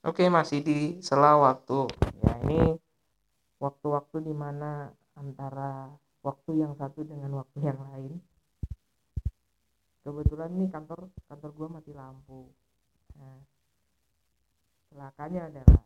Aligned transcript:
Oke, 0.00 0.24
masih 0.32 0.64
di 0.64 0.96
sela 1.04 1.36
waktu. 1.36 1.84
Ya, 2.24 2.32
ini 2.40 2.72
waktu-waktu 3.60 4.24
di 4.24 4.32
mana 4.32 4.88
antara 5.12 5.92
waktu 6.24 6.56
yang 6.56 6.72
satu 6.72 7.04
dengan 7.04 7.36
waktu 7.36 7.60
yang 7.60 7.76
lain. 7.76 8.16
Kebetulan 10.00 10.56
nih 10.56 10.72
kantor 10.72 11.12
kantor 11.28 11.50
gua 11.52 11.68
mati 11.68 11.92
lampu. 11.92 12.48
Nah, 13.20 13.44
celakanya 14.88 15.52
adalah 15.52 15.84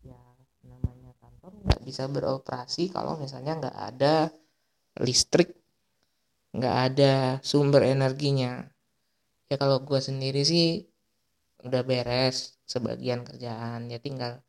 ya 0.00 0.20
namanya 0.64 1.12
kantor 1.20 1.52
nggak 1.68 1.84
bisa 1.84 2.08
beroperasi 2.08 2.88
kalau 2.88 3.20
misalnya 3.20 3.60
nggak 3.60 3.76
ada 3.76 4.32
listrik, 5.04 5.52
nggak 6.56 6.76
ada 6.96 7.12
sumber 7.44 7.84
energinya. 7.84 8.64
Ya 9.52 9.60
kalau 9.60 9.84
gua 9.84 10.00
sendiri 10.00 10.48
sih 10.48 10.88
udah 11.66 11.82
beres 11.86 12.58
sebagian 12.72 13.20
kerjaan. 13.28 13.80
Ya 13.92 13.98
tinggal 14.02 14.42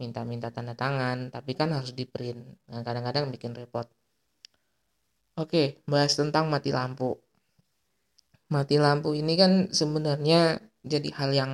minta-minta 0.00 0.48
tanda 0.54 0.72
tangan 0.72 1.28
tapi 1.34 1.52
kan 1.58 1.68
harus 1.76 1.92
di 1.92 2.04
print. 2.08 2.40
Nah, 2.70 2.80
kadang-kadang 2.86 3.28
bikin 3.34 3.52
repot 3.52 3.86
oke 5.40 5.62
bahas 5.88 6.12
tentang 6.20 6.48
mati 6.52 6.70
lampu. 6.72 7.16
Mati 8.50 8.76
lampu 8.82 9.14
ini 9.14 9.34
kan 9.38 9.52
sebenarnya 9.70 10.58
jadi 10.82 11.08
hal 11.18 11.30
yang 11.36 11.52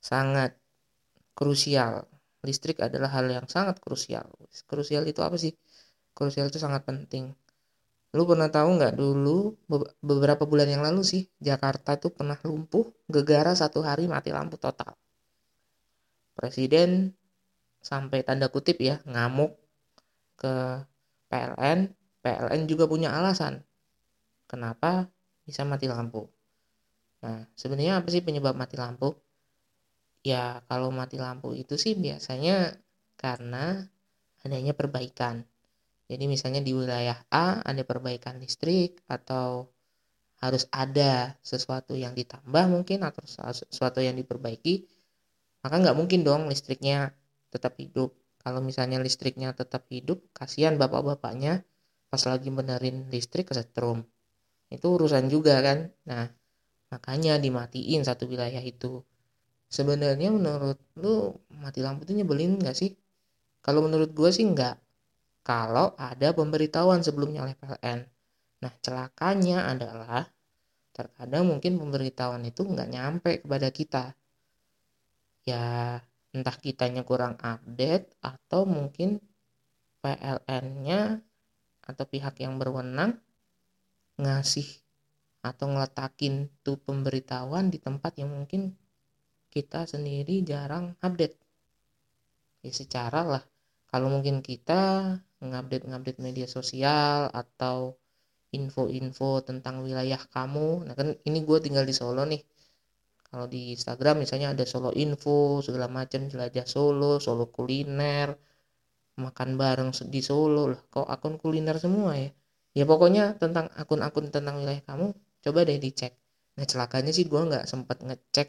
sangat 0.00 0.56
krusial. 1.38 2.08
Listrik 2.40 2.80
adalah 2.80 3.12
hal 3.12 3.26
yang 3.28 3.46
sangat 3.46 3.76
krusial. 3.84 4.26
Krusial 4.64 5.04
itu 5.04 5.20
apa 5.20 5.36
sih? 5.36 5.52
Krusial 6.16 6.48
itu 6.50 6.58
sangat 6.58 6.82
penting 6.88 7.36
Lu 8.10 8.26
pernah 8.26 8.50
tahu 8.50 8.74
nggak 8.74 8.98
dulu 8.98 9.54
beberapa 10.02 10.42
bulan 10.42 10.66
yang 10.66 10.82
lalu 10.82 11.06
sih 11.06 11.22
Jakarta 11.38 11.94
tuh 11.94 12.10
pernah 12.10 12.34
lumpuh 12.42 12.90
gegara 13.06 13.54
satu 13.54 13.86
hari 13.86 14.10
mati 14.10 14.34
lampu 14.34 14.58
total. 14.58 14.98
Presiden 16.34 17.14
sampai 17.78 18.26
tanda 18.26 18.50
kutip 18.50 18.82
ya 18.82 18.98
ngamuk 19.06 19.54
ke 20.34 20.82
PLN. 21.30 21.94
PLN 22.20 22.60
juga 22.68 22.84
punya 22.84 23.14
alasan 23.16 23.64
kenapa 24.50 25.06
bisa 25.46 25.62
mati 25.62 25.86
lampu. 25.86 26.26
Nah 27.22 27.46
sebenarnya 27.54 28.02
apa 28.02 28.10
sih 28.10 28.26
penyebab 28.26 28.58
mati 28.58 28.74
lampu? 28.74 29.14
Ya 30.26 30.60
kalau 30.66 30.90
mati 30.90 31.16
lampu 31.16 31.54
itu 31.54 31.78
sih 31.78 31.94
biasanya 31.94 32.74
karena 33.14 33.86
adanya 34.42 34.74
perbaikan 34.74 35.46
jadi 36.10 36.26
misalnya 36.26 36.58
di 36.58 36.74
wilayah 36.74 37.22
A 37.30 37.62
ada 37.62 37.82
perbaikan 37.86 38.42
listrik 38.42 38.98
atau 39.06 39.70
harus 40.42 40.66
ada 40.74 41.38
sesuatu 41.38 41.94
yang 41.94 42.18
ditambah 42.18 42.64
mungkin 42.66 43.06
atau 43.06 43.22
sesuatu 43.54 44.02
yang 44.02 44.18
diperbaiki, 44.18 44.90
maka 45.62 45.78
nggak 45.78 45.94
mungkin 45.94 46.26
dong 46.26 46.50
listriknya 46.50 47.14
tetap 47.54 47.78
hidup. 47.78 48.10
Kalau 48.42 48.58
misalnya 48.58 48.98
listriknya 48.98 49.54
tetap 49.54 49.86
hidup, 49.92 50.18
kasihan 50.34 50.74
bapak-bapaknya 50.80 51.62
pas 52.10 52.22
lagi 52.26 52.50
benerin 52.50 53.06
listrik 53.12 53.46
kesetrum. 53.46 54.02
Itu 54.66 54.98
urusan 54.98 55.30
juga 55.30 55.62
kan. 55.62 55.94
Nah, 56.10 56.26
makanya 56.90 57.38
dimatiin 57.38 58.02
satu 58.02 58.26
wilayah 58.26 58.64
itu. 58.64 59.06
Sebenarnya 59.70 60.34
menurut 60.34 60.80
lu 60.98 61.38
mati 61.54 61.84
lampu 61.86 62.02
itu 62.02 62.18
nyebelin 62.18 62.58
nggak 62.58 62.74
sih? 62.74 62.98
Kalau 63.62 63.86
menurut 63.86 64.10
gue 64.10 64.30
sih 64.34 64.42
nggak 64.42 64.89
kalau 65.40 65.96
ada 65.96 66.32
pemberitahuan 66.36 67.00
sebelumnya 67.00 67.44
oleh 67.48 67.56
PLN. 67.56 68.00
Nah, 68.60 68.72
celakanya 68.84 69.72
adalah 69.72 70.28
terkadang 70.92 71.48
mungkin 71.48 71.80
pemberitahuan 71.80 72.44
itu 72.44 72.60
nggak 72.66 72.90
nyampe 72.92 73.32
kepada 73.40 73.68
kita. 73.72 74.04
Ya, 75.48 75.98
entah 76.36 76.56
kitanya 76.60 77.02
kurang 77.02 77.40
update 77.40 78.12
atau 78.20 78.68
mungkin 78.68 79.18
PLN-nya 80.04 81.20
atau 81.84 82.04
pihak 82.06 82.38
yang 82.38 82.60
berwenang 82.60 83.18
ngasih 84.20 84.68
atau 85.40 85.72
ngeletakin 85.72 86.52
tuh 86.60 86.76
pemberitahuan 86.76 87.72
di 87.72 87.80
tempat 87.80 88.20
yang 88.20 88.28
mungkin 88.28 88.76
kita 89.48 89.88
sendiri 89.88 90.44
jarang 90.44 90.94
update. 91.00 91.34
Ya 92.60 92.72
secara 92.76 93.24
lah, 93.24 93.42
kalau 93.88 94.12
mungkin 94.12 94.44
kita 94.44 95.16
ngupdate-ngupdate 95.40 96.20
media 96.26 96.46
sosial 96.56 97.32
atau 97.32 97.96
info-info 98.52 99.40
tentang 99.48 99.80
wilayah 99.86 100.20
kamu. 100.34 100.84
Nah 100.86 100.94
kan 100.98 101.08
ini 101.28 101.38
gue 101.48 101.58
tinggal 101.64 101.84
di 101.86 101.94
Solo 101.94 102.22
nih. 102.26 102.42
Kalau 103.30 103.46
di 103.46 103.70
Instagram 103.74 104.26
misalnya 104.26 104.48
ada 104.54 104.64
Solo 104.66 104.90
info 105.04 105.62
segala 105.62 105.86
macam 105.86 106.26
jelajah 106.26 106.66
Solo 106.66 107.22
Solo 107.22 107.46
kuliner 107.54 108.34
makan 109.16 109.48
bareng 109.60 109.90
di 110.10 110.20
Solo 110.20 110.62
lah. 110.74 110.80
Kok 110.92 111.06
akun 111.06 111.34
kuliner 111.40 111.76
semua 111.78 112.18
ya? 112.18 112.30
Ya 112.78 112.84
pokoknya 112.86 113.34
tentang 113.42 113.66
akun-akun 113.74 114.30
tentang 114.34 114.62
wilayah 114.62 114.82
kamu 114.86 115.14
coba 115.44 115.58
deh 115.68 115.78
dicek. 115.78 116.12
Nah 116.58 116.66
celakanya 116.66 117.10
sih 117.16 117.26
gue 117.30 117.40
nggak 117.40 117.64
sempat 117.70 118.02
ngecek 118.02 118.48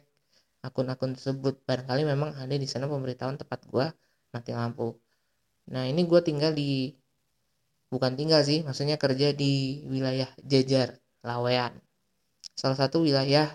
akun-akun 0.65 1.13
tersebut. 1.17 1.61
Barangkali 1.67 2.03
memang 2.05 2.35
ada 2.37 2.55
di 2.57 2.67
sana 2.69 2.85
pemberitahuan 2.89 3.37
tempat 3.37 3.65
gue 3.69 3.85
mati 4.33 4.51
lampu 4.55 4.97
Nah 5.71 5.87
ini 5.87 6.03
gue 6.03 6.19
tinggal 6.19 6.51
di 6.51 6.91
bukan 7.91 8.15
tinggal 8.15 8.43
sih, 8.43 8.63
maksudnya 8.63 8.95
kerja 8.95 9.31
di 9.35 9.83
wilayah 9.87 10.27
Jajar, 10.43 10.99
Lawean. 11.23 11.75
Salah 12.55 12.77
satu 12.79 13.03
wilayah 13.03 13.51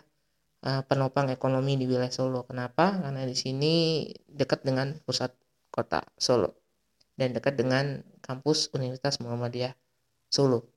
uh, 0.65 0.83
penopang 0.85 1.29
ekonomi 1.29 1.77
di 1.77 1.85
wilayah 1.89 2.13
Solo. 2.13 2.45
Kenapa? 2.49 2.97
Karena 3.01 3.23
di 3.25 3.37
sini 3.37 4.05
dekat 4.29 4.65
dengan 4.65 4.97
pusat 5.05 5.33
kota 5.69 6.05
Solo 6.17 6.57
dan 7.17 7.33
dekat 7.33 7.57
dengan 7.57 8.01
kampus 8.21 8.73
Universitas 8.77 9.21
Muhammadiyah 9.25 9.73
Solo, 10.29 10.73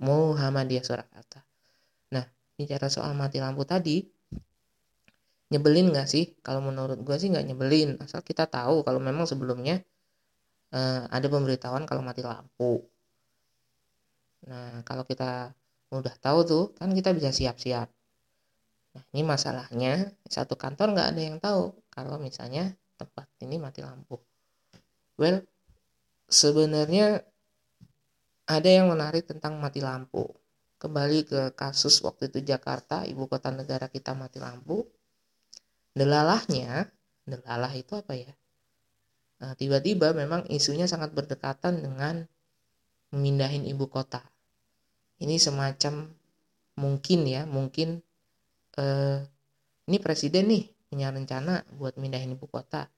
Muhammadiyah 0.00 0.84
Surakarta. 0.86 1.44
Nah, 2.10 2.24
bicara 2.58 2.90
soal 2.90 3.14
mati 3.14 3.38
lampu 3.38 3.62
tadi, 3.62 4.02
nyebelin 5.54 5.94
nggak 5.94 6.08
sih? 6.10 6.34
Kalau 6.42 6.64
menurut 6.64 6.98
gue 6.98 7.16
sih 7.20 7.30
nggak 7.30 7.46
nyebelin, 7.52 8.00
asal 8.02 8.26
kita 8.26 8.50
tahu 8.50 8.82
kalau 8.82 8.98
memang 8.98 9.28
sebelumnya 9.28 9.84
uh, 10.72 11.06
ada 11.06 11.26
pemberitahuan 11.28 11.84
kalau 11.84 12.02
mati 12.02 12.24
lampu. 12.24 12.82
Nah, 14.46 14.82
kalau 14.86 15.02
kita 15.02 15.50
udah 15.90 16.14
tahu 16.18 16.38
tuh, 16.46 16.64
kan 16.78 16.90
kita 16.94 17.10
bisa 17.14 17.30
siap-siap. 17.34 17.88
Nah, 18.96 19.04
ini 19.12 19.22
masalahnya 19.26 20.08
satu 20.24 20.56
kantor 20.56 20.96
nggak 20.96 21.08
ada 21.12 21.20
yang 21.20 21.36
tahu 21.36 21.74
kalau 21.92 22.16
misalnya 22.16 22.72
tempat 22.96 23.28
ini 23.44 23.60
mati 23.60 23.84
lampu. 23.84 24.16
Well, 25.20 25.44
sebenarnya 26.32 27.20
ada 28.46 28.70
yang 28.70 28.88
menarik 28.88 29.26
tentang 29.28 29.58
mati 29.58 29.82
lampu. 29.84 30.24
Kembali 30.76 31.24
ke 31.26 31.40
kasus 31.56 31.98
waktu 32.04 32.28
itu 32.30 32.44
Jakarta, 32.44 33.02
ibu 33.08 33.26
kota 33.26 33.50
negara 33.50 33.88
kita 33.90 34.12
mati 34.14 34.38
lampu. 34.38 34.84
Delalahnya, 35.96 36.86
delalah 37.24 37.72
itu 37.72 37.96
apa 37.96 38.12
ya? 38.12 38.32
Nah, 39.36 39.52
tiba-tiba 39.52 40.16
memang 40.16 40.48
isunya 40.48 40.88
sangat 40.88 41.12
berdekatan 41.12 41.84
dengan 41.84 42.24
memindahin 43.12 43.68
ibu 43.68 43.86
kota. 43.86 44.24
Ini 45.20 45.36
semacam 45.36 46.08
mungkin 46.76 47.20
ya, 47.28 47.44
mungkin 47.44 48.00
eh, 48.76 49.18
ini 49.86 49.96
presiden 50.00 50.48
nih 50.52 50.64
punya 50.88 51.12
rencana 51.12 51.64
buat 51.76 52.00
mindahin 52.00 52.36
ibu 52.36 52.48
kota. 52.48 52.88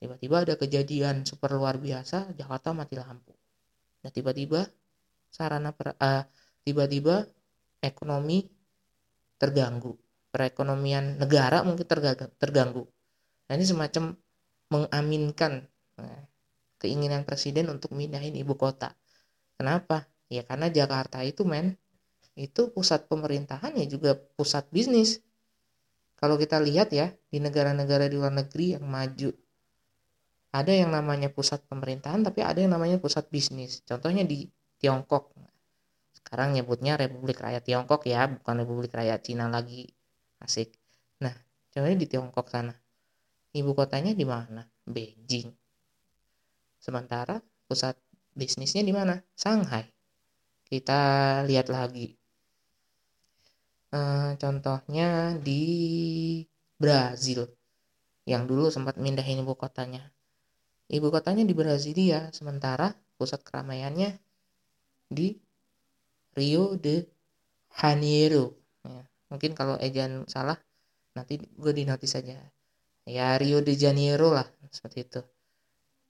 Tiba-tiba 0.00 0.48
ada 0.48 0.54
kejadian 0.56 1.28
super 1.28 1.52
luar 1.52 1.76
biasa, 1.76 2.32
Jakarta 2.32 2.72
mati 2.72 2.96
lampu. 2.96 3.36
Nah, 4.00 4.08
tiba-tiba 4.08 4.64
sarana 5.28 5.76
per, 5.76 5.92
uh, 5.94 6.24
tiba-tiba 6.64 7.28
ekonomi 7.84 8.48
terganggu, 9.36 9.92
perekonomian 10.32 11.20
negara 11.20 11.60
mungkin 11.64 11.84
terganggu. 12.40 12.84
Nah, 13.48 13.52
ini 13.52 13.64
semacam 13.64 14.16
mengaminkan 14.70 15.66
nah, 15.98 16.22
keinginan 16.80 17.26
presiden 17.26 17.68
untuk 17.68 17.92
mindahin 17.92 18.32
ibu 18.38 18.54
kota. 18.56 18.94
Kenapa? 19.58 20.08
Ya 20.30 20.46
karena 20.46 20.70
Jakarta 20.70 21.20
itu 21.26 21.42
men, 21.44 21.76
itu 22.38 22.70
pusat 22.72 23.10
pemerintahan 23.10 23.74
ya 23.76 23.84
juga 23.84 24.16
pusat 24.16 24.64
bisnis. 24.70 25.20
Kalau 26.16 26.38
kita 26.38 26.62
lihat 26.62 26.94
ya 26.94 27.12
di 27.28 27.42
negara-negara 27.42 28.06
di 28.06 28.16
luar 28.16 28.32
negeri 28.32 28.78
yang 28.78 28.86
maju, 28.86 29.34
ada 30.54 30.72
yang 30.72 30.94
namanya 30.94 31.28
pusat 31.28 31.60
pemerintahan 31.66 32.22
tapi 32.22 32.40
ada 32.40 32.62
yang 32.62 32.72
namanya 32.72 32.96
pusat 33.02 33.26
bisnis. 33.28 33.82
Contohnya 33.84 34.22
di 34.22 34.46
Tiongkok. 34.80 35.34
Sekarang 36.14 36.54
nyebutnya 36.54 36.94
Republik 36.94 37.42
Rakyat 37.42 37.66
Tiongkok 37.66 38.06
ya, 38.06 38.30
bukan 38.30 38.54
Republik 38.62 38.92
Rakyat 38.94 39.20
Cina 39.26 39.50
lagi. 39.50 39.90
Asik. 40.40 40.72
Nah, 41.20 41.34
contohnya 41.74 41.98
di 41.98 42.06
Tiongkok 42.08 42.46
sana 42.48 42.72
ibu 43.56 43.70
kotanya 43.74 44.12
di 44.14 44.24
mana? 44.26 44.66
Beijing. 44.86 45.50
Sementara 46.80 47.38
pusat 47.66 47.98
bisnisnya 48.34 48.82
di 48.82 48.94
mana? 48.94 49.20
Shanghai. 49.36 49.86
Kita 50.66 51.00
lihat 51.44 51.66
lagi. 51.68 52.14
E, 53.90 54.00
contohnya 54.38 55.34
di 55.38 55.62
Brazil 56.78 57.44
yang 58.24 58.46
dulu 58.46 58.70
sempat 58.70 58.94
mindahin 58.96 59.42
ibu 59.42 59.58
kotanya 59.58 60.06
ibu 60.90 61.08
kotanya 61.08 61.46
di 61.46 61.54
Brasilia 61.54 62.28
sementara 62.34 62.90
pusat 63.14 63.40
keramaiannya 63.46 64.18
di 65.06 65.38
Rio 66.34 66.74
de 66.74 67.06
Janeiro 67.70 68.58
ya, 68.82 69.02
mungkin 69.30 69.54
kalau 69.54 69.78
ejaan 69.78 70.26
salah 70.26 70.58
nanti 71.14 71.38
gue 71.38 71.72
di 71.74 71.86
notis 71.86 72.14
saja 72.14 72.38
ya 73.10 73.34
Rio 73.36 73.58
de 73.60 73.74
Janeiro 73.74 74.30
lah 74.30 74.46
seperti 74.70 74.98
itu. 75.02 75.20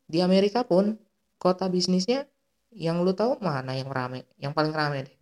Di 0.05 0.21
Amerika 0.21 0.69
pun 0.69 1.01
kota 1.41 1.67
bisnisnya 1.73 2.29
yang 2.71 3.01
lu 3.01 3.17
tahu 3.17 3.41
mana 3.41 3.75
yang 3.75 3.89
rame 3.89 4.29
yang 4.37 4.53
paling 4.53 4.71
rame 4.77 5.09
deh? 5.09 5.17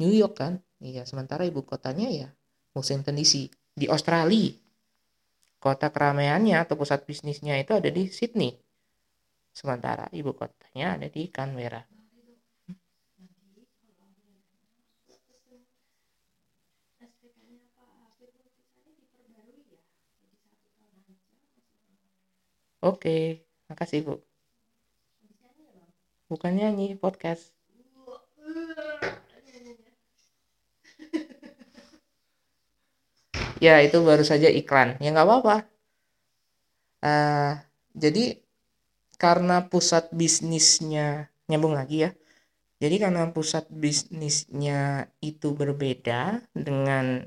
New 0.00 0.14
York 0.14 0.40
kan? 0.40 0.58
Iya 0.80 1.04
sementara 1.04 1.44
ibu 1.44 1.60
kotanya 1.66 2.08
ya 2.08 2.28
Washington 2.72 3.18
DC 3.18 3.52
di 3.76 3.86
Australia. 3.90 4.56
Kota 5.58 5.90
keramaiannya 5.90 6.54
atau 6.54 6.78
pusat 6.78 7.02
bisnisnya 7.02 7.58
itu 7.58 7.74
ada 7.74 7.90
di 7.90 8.06
Sydney. 8.08 8.54
Sementara 9.50 10.06
ibu 10.14 10.32
kotanya 10.32 10.94
ada 10.94 11.10
di 11.10 11.26
Canberra 11.34 11.97
Oke, 22.78 23.42
makasih 23.66 24.06
Bu. 24.06 24.14
Bukan 26.30 26.54
nyanyi, 26.54 26.94
podcast. 26.94 27.50
ya 33.58 33.82
itu 33.82 33.98
baru 33.98 34.22
saja 34.22 34.46
iklan. 34.46 34.94
Ya 35.02 35.10
nggak 35.10 35.26
apa-apa. 35.26 35.56
Uh, 37.02 37.58
jadi 37.98 38.38
karena 39.18 39.66
pusat 39.66 40.14
bisnisnya 40.14 41.26
nyambung 41.50 41.74
lagi 41.74 42.06
ya. 42.06 42.10
Jadi 42.78 42.96
karena 43.02 43.26
pusat 43.34 43.66
bisnisnya 43.66 45.10
itu 45.18 45.50
berbeda 45.50 46.46
dengan 46.54 47.26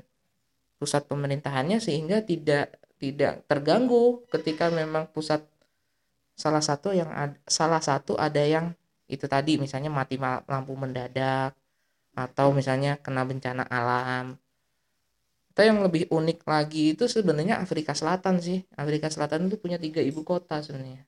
pusat 0.80 1.04
pemerintahannya 1.06 1.78
sehingga 1.78 2.24
tidak 2.24 2.81
tidak 3.02 3.42
terganggu 3.50 4.22
ketika 4.30 4.70
memang 4.70 5.10
pusat 5.10 5.42
salah 6.38 6.62
satu 6.62 6.94
yang 6.94 7.10
ad, 7.10 7.34
salah 7.50 7.82
satu 7.82 8.14
ada 8.14 8.38
yang 8.38 8.78
itu 9.10 9.26
tadi 9.26 9.58
misalnya 9.58 9.90
mati 9.90 10.14
lampu 10.46 10.78
mendadak 10.78 11.58
atau 12.14 12.54
misalnya 12.54 13.02
kena 13.02 13.26
bencana 13.26 13.66
alam. 13.66 14.38
Atau 15.52 15.68
yang 15.68 15.82
lebih 15.82 16.08
unik 16.08 16.46
lagi 16.46 16.96
itu 16.96 17.04
sebenarnya 17.10 17.60
Afrika 17.60 17.92
Selatan 17.92 18.40
sih. 18.40 18.64
Afrika 18.72 19.12
Selatan 19.12 19.50
itu 19.50 19.58
punya 19.60 19.76
tiga 19.76 20.00
ibu 20.00 20.24
kota 20.24 20.62
sebenarnya. 20.64 21.04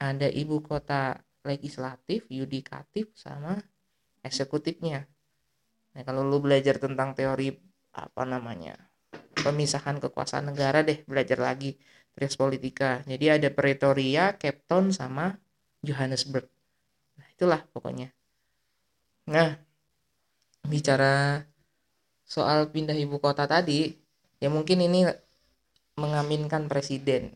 Ada 0.00 0.26
ibu 0.32 0.58
kota 0.58 1.22
legislatif 1.46 2.26
yudikatif 2.32 3.12
sama 3.14 3.62
eksekutifnya. 4.26 5.06
Nah 5.94 6.02
kalau 6.02 6.26
lu 6.26 6.42
belajar 6.42 6.82
tentang 6.82 7.14
teori 7.14 7.54
apa 7.94 8.24
namanya 8.24 8.91
pemisahan 9.42 9.98
kekuasaan 9.98 10.54
negara 10.54 10.86
deh 10.86 11.02
belajar 11.04 11.38
lagi 11.42 11.76
Trias 12.14 12.36
Politika. 12.36 13.00
Jadi 13.08 13.26
ada 13.32 13.48
Pretoria, 13.50 14.36
Cape 14.36 14.62
Town 14.68 14.92
sama 14.92 15.34
Johannesburg. 15.82 16.46
Nah 17.18 17.26
itulah 17.32 17.60
pokoknya. 17.72 18.12
Nah 19.28 19.58
bicara 20.62 21.42
soal 22.22 22.70
pindah 22.70 22.94
ibu 22.94 23.18
kota 23.18 23.44
tadi 23.50 23.90
ya 24.38 24.48
mungkin 24.52 24.86
ini 24.86 25.08
mengaminkan 25.98 26.70
presiden. 26.70 27.34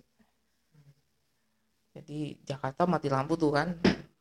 Jadi 1.97 2.37
Jakarta 2.45 2.85
mati 2.85 3.09
lampu 3.09 3.35
tuh 3.41 3.57
kan. 3.57 3.75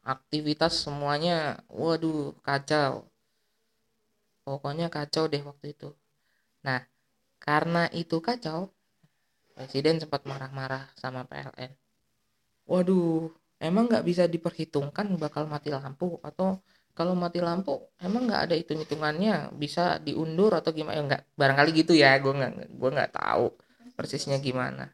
Aktivitas 0.05 0.85
semuanya 0.85 1.65
waduh 1.67 2.37
kacau. 2.45 3.09
Pokoknya 4.45 4.87
kacau 4.93 5.25
deh 5.25 5.41
waktu 5.41 5.73
itu. 5.73 5.89
Nah 6.61 6.85
karena 7.39 7.89
itu 7.93 8.17
kacau, 8.21 8.75
Presiden 9.55 10.03
sempat 10.03 10.27
marah-marah 10.27 10.91
sama 10.99 11.23
PLN. 11.23 11.71
Waduh, 12.67 13.31
emang 13.55 13.87
nggak 13.87 14.03
bisa 14.03 14.27
diperhitungkan 14.27 15.15
bakal 15.15 15.47
mati 15.47 15.71
lampu? 15.71 16.19
Atau 16.19 16.59
kalau 16.91 17.15
mati 17.15 17.39
lampu 17.39 17.87
emang 18.03 18.27
nggak 18.27 18.41
ada 18.51 18.55
hitung 18.59 18.83
hitungannya 18.83 19.55
bisa 19.55 20.03
diundur 20.03 20.51
atau 20.59 20.75
gimana? 20.75 20.99
Ya 20.99 21.03
nggak 21.07 21.23
barangkali 21.39 21.71
gitu 21.71 21.93
ya 21.95 22.19
gue 22.19 22.33
nggak 22.35 22.51
gue 22.67 22.89
nggak 22.99 23.11
tahu 23.15 23.55
persisnya 23.95 24.43
gimana. 24.43 24.91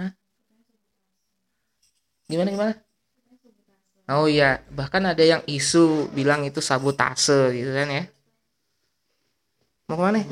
Hah? 0.00 0.16
gimana 2.24 2.48
gimana? 2.56 2.74
Oh 4.08 4.24
iya 4.28 4.64
bahkan 4.72 5.04
ada 5.04 5.20
yang 5.20 5.44
isu 5.44 6.08
bilang 6.16 6.40
itu 6.48 6.64
sabotase 6.64 7.52
gitu 7.52 7.68
kan 7.68 7.88
ya? 7.92 8.04
Mau 9.92 10.00
ke 10.00 10.04
mana 10.08 10.24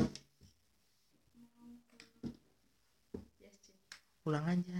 pulang 4.23 4.47
aja. 4.47 4.79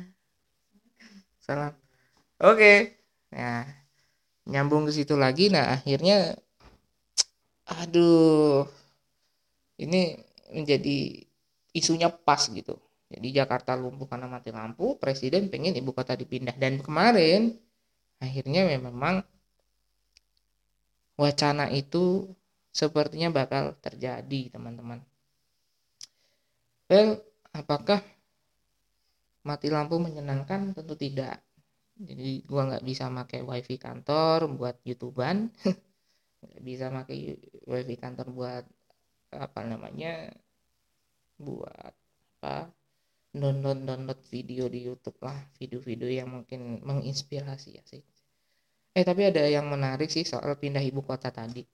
Salam. 1.43 1.75
Oke. 2.39 2.57
Okay. 2.57 2.77
nah 3.33 3.65
nyambung 4.45 4.85
ke 4.85 4.93
situ 4.93 5.17
lagi 5.17 5.49
nah 5.49 5.73
akhirnya 5.79 6.37
aduh 7.65 8.67
ini 9.81 10.21
menjadi 10.53 11.27
isunya 11.75 12.07
pas 12.07 12.47
gitu. 12.47 12.77
Jadi 13.13 13.27
Jakarta 13.35 13.77
lumpuh 13.77 14.09
karena 14.09 14.25
mati 14.25 14.49
lampu 14.49 14.97
presiden 14.97 15.49
pengen 15.51 15.75
ibu 15.77 15.91
kota 15.91 16.13
dipindah. 16.17 16.55
Dan 16.57 16.81
kemarin 16.81 17.57
akhirnya 18.21 18.69
memang 18.79 19.21
wacana 21.17 21.69
itu 21.69 22.31
sepertinya 22.73 23.29
bakal 23.29 23.77
terjadi 23.81 24.53
teman-teman. 24.53 25.01
Well 26.89 27.21
apakah 27.53 28.01
mati 29.47 29.67
lampu 29.69 29.95
menyenangkan? 29.99 30.75
Tentu 30.75 30.95
tidak. 30.97 31.43
Jadi 31.93 32.43
gua 32.49 32.61
nggak 32.73 32.85
bisa 32.89 33.07
pakai 33.11 33.45
wifi 33.45 33.75
kantor 33.77 34.49
buat 34.57 34.75
youtuban 34.81 35.53
nggak 36.43 36.63
bisa 36.65 36.85
pakai 36.89 37.37
wifi 37.69 37.95
kantor 38.01 38.27
buat 38.33 38.65
apa 39.33 39.61
namanya 39.65 40.33
buat 41.37 41.93
apa 42.41 42.69
download 43.33 43.79
download 43.85 44.19
video 44.33 44.65
di 44.67 44.79
YouTube 44.87 45.19
lah. 45.21 45.37
Video-video 45.61 46.09
yang 46.09 46.29
mungkin 46.33 46.81
menginspirasi 46.81 47.69
ya 47.77 47.85
sih 47.85 48.03
eh 48.93 49.01
tapi 49.01 49.25
ada 49.25 49.41
yang 49.49 49.65
menarik 49.73 50.09
sih 50.13 50.21
soal 50.21 50.53
pindah 50.53 50.81
ibu 50.85 51.01
kota 51.01 51.33
tadi. 51.33 51.65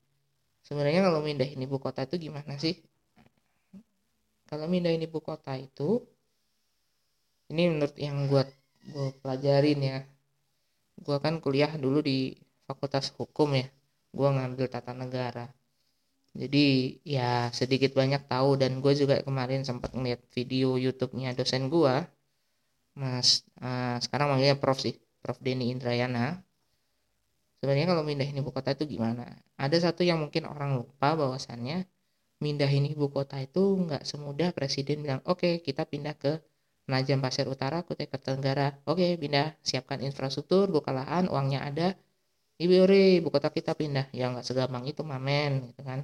Sebenarnya 0.64 1.04
kalau 1.08 1.20
pindahin 1.20 1.60
ibu 1.60 1.76
kota 1.76 2.08
itu 2.08 2.16
gimana 2.16 2.56
sih? 2.56 2.80
Kalau 4.48 4.66
pindahin 4.72 5.04
ibu 5.04 5.20
kota 5.20 5.52
itu 5.60 6.00
ini 7.50 7.62
menurut 7.70 7.96
yang 7.98 8.30
gue 8.30 8.42
gue 8.90 9.08
pelajarin 9.20 9.80
ya. 9.82 9.98
Gue 11.00 11.16
kan 11.24 11.42
kuliah 11.44 11.72
dulu 11.74 11.98
di 12.00 12.38
fakultas 12.64 13.10
hukum 13.18 13.58
ya. 13.58 13.66
Gue 14.14 14.28
ngambil 14.30 14.66
tata 14.70 14.92
negara. 14.94 15.50
Jadi 16.30 16.96
ya 17.02 17.50
sedikit 17.50 17.90
banyak 17.98 18.22
tahu 18.30 18.54
dan 18.54 18.78
gue 18.78 18.92
juga 18.94 19.18
kemarin 19.26 19.66
sempat 19.66 19.90
ngeliat 19.90 20.22
video 20.30 20.78
YouTube-nya 20.78 21.34
dosen 21.34 21.66
gue 21.66 21.94
mas 22.94 23.46
uh, 23.62 23.98
sekarang 24.02 24.34
manggilnya 24.34 24.58
Prof 24.58 24.78
sih 24.78 24.94
Prof 25.22 25.38
Denny 25.42 25.74
Indrayana. 25.74 26.38
Sebenarnya 27.60 27.92
kalau 27.92 28.02
mindahin 28.06 28.40
ibu 28.40 28.50
kota 28.54 28.72
itu 28.72 28.88
gimana? 28.88 29.26
Ada 29.60 29.90
satu 29.90 30.00
yang 30.06 30.22
mungkin 30.22 30.48
orang 30.48 30.80
lupa 30.80 31.12
bahwasannya 31.12 31.84
mindahin 32.40 32.88
ibu 32.88 33.12
kota 33.12 33.36
itu 33.36 33.60
nggak 33.60 34.02
semudah 34.08 34.56
presiden 34.56 35.04
bilang 35.04 35.20
oke 35.28 35.44
okay, 35.44 35.52
kita 35.60 35.84
pindah 35.84 36.16
ke 36.16 36.40
Penajam 36.90 37.22
Pasir 37.22 37.46
Utara, 37.46 37.86
Kutai 37.86 38.10
Kartanegara. 38.10 38.74
Oke, 38.90 39.14
pindah. 39.22 39.54
Siapkan 39.62 40.02
infrastruktur, 40.02 40.66
buka 40.74 40.90
lahan, 40.90 41.30
uangnya 41.30 41.62
ada. 41.62 41.94
Ibu 42.58 42.72
ibu 43.22 43.28
kota 43.30 43.46
kita 43.54 43.78
pindah. 43.78 44.10
Ya 44.10 44.26
nggak 44.26 44.42
segampang 44.42 44.82
itu, 44.90 45.06
mamen, 45.06 45.70
gitu 45.70 45.86
kan. 45.86 46.02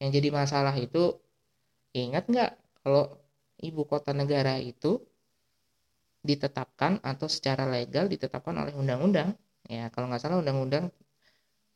Yang 0.00 0.10
jadi 0.16 0.28
masalah 0.32 0.74
itu, 0.80 1.20
ingat 1.92 2.24
nggak 2.32 2.50
kalau 2.80 3.20
ibu 3.68 3.82
kota 3.84 4.16
negara 4.16 4.56
itu 4.56 4.96
ditetapkan 6.24 6.92
atau 7.04 7.28
secara 7.28 7.68
legal 7.68 8.08
ditetapkan 8.08 8.56
oleh 8.56 8.72
undang-undang. 8.80 9.36
Ya, 9.68 9.92
kalau 9.92 10.08
nggak 10.08 10.22
salah 10.24 10.40
undang-undang 10.40 10.88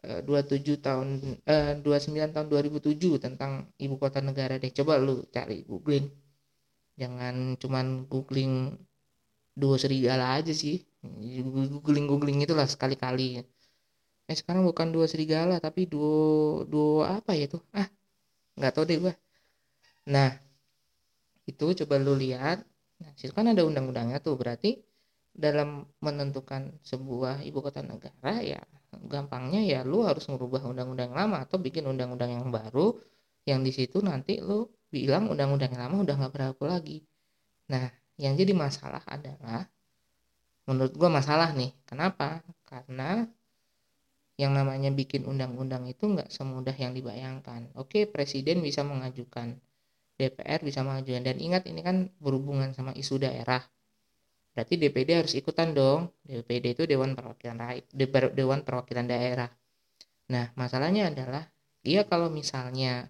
27 0.00 0.73
eh, 0.73 0.78
tahun 0.80 1.09
eh, 1.45 1.76
29 1.85 2.33
tahun 2.33 2.47
2007 2.49 3.21
tentang 3.21 3.69
ibu 3.76 3.95
kota 4.00 4.25
negara 4.25 4.57
deh. 4.57 4.73
Coba 4.73 4.97
lu 4.97 5.28
cari 5.28 5.69
googling 5.69 6.09
jangan 7.00 7.35
cuman 7.62 7.87
googling 8.11 8.54
dua 9.61 9.76
serigala 9.83 10.25
aja 10.38 10.52
sih. 10.62 10.76
Googling 11.75 12.07
googling 12.11 12.38
itulah 12.45 12.69
sekali-kali. 12.69 13.40
Eh 14.30 14.37
sekarang 14.40 14.62
bukan 14.69 14.88
dua 14.95 15.07
serigala 15.12 15.57
tapi 15.66 15.88
dua 15.90 16.62
dua 16.73 17.19
apa 17.19 17.33
ya 17.40 17.47
tuh 17.54 17.62
ah 17.80 17.88
nggak 18.59 18.73
tahu 18.75 18.85
deh 18.90 18.99
gua. 19.04 19.14
Nah 20.14 20.30
itu 21.50 21.66
coba 21.85 21.95
lu 22.04 22.14
lihat. 22.25 22.59
Nah 23.00 23.11
situ 23.19 23.33
kan 23.38 23.47
ada 23.52 23.62
undang-undangnya 23.69 24.19
tuh. 24.26 24.35
Berarti 24.40 24.71
dalam 25.35 25.87
menentukan 26.04 26.62
sebuah 26.83 27.47
ibu 27.47 27.59
kota 27.62 27.80
negara 27.80 28.42
ya 28.42 28.61
gampangnya 29.07 29.62
ya 29.62 29.80
lu 29.87 30.02
harus 30.02 30.26
merubah 30.26 30.66
undang-undang 30.66 31.14
lama 31.14 31.47
atau 31.47 31.57
bikin 31.62 31.87
undang-undang 31.87 32.35
yang 32.35 32.50
baru 32.50 32.99
yang 33.47 33.62
di 33.62 33.71
situ 33.71 34.02
nanti 34.02 34.42
lu 34.42 34.66
bilang 34.90 35.30
undang-undang 35.30 35.70
yang 35.73 35.88
lama 35.88 35.97
udah 36.02 36.14
nggak 36.18 36.32
berlaku 36.35 36.64
lagi. 36.66 36.99
Nah 37.70 37.88
yang 38.20 38.37
jadi 38.37 38.52
masalah 38.52 39.00
adalah 39.06 39.64
menurut 40.66 40.92
gua 40.99 41.09
masalah 41.09 41.54
nih. 41.56 41.73
Kenapa? 41.87 42.42
Karena 42.66 43.25
yang 44.37 44.52
namanya 44.56 44.90
bikin 44.90 45.25
undang-undang 45.25 45.87
itu 45.87 46.04
nggak 46.11 46.28
semudah 46.28 46.75
yang 46.75 46.92
dibayangkan. 46.92 47.70
Oke 47.78 48.04
presiden 48.11 48.61
bisa 48.61 48.82
mengajukan 48.85 49.56
DPR 50.20 50.61
bisa 50.61 50.85
mengajukan. 50.85 51.25
Dan 51.25 51.40
ingat 51.40 51.64
ini 51.64 51.80
kan 51.80 52.12
berhubungan 52.20 52.76
sama 52.76 52.92
isu 52.92 53.16
daerah. 53.16 53.64
Berarti 54.52 54.76
DPD 54.76 55.25
harus 55.25 55.32
ikutan 55.32 55.73
dong. 55.73 56.12
DPD 56.28 56.76
itu 56.76 56.85
Dewan 56.85 57.16
Perwakilan 57.16 57.56
Rakyat 57.56 57.87
Dewan 58.37 58.61
Perwakilan 58.61 59.09
Daerah. 59.09 59.49
Nah 60.28 60.52
masalahnya 60.61 61.09
adalah 61.09 61.49
iya 61.80 62.04
kalau 62.04 62.28
misalnya 62.28 63.09